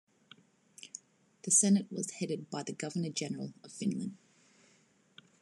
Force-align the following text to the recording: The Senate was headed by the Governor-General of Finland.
The 1.43 1.51
Senate 1.51 1.85
was 1.91 2.09
headed 2.13 2.49
by 2.49 2.63
the 2.63 2.73
Governor-General 2.73 3.53
of 3.63 3.71
Finland. 3.71 4.17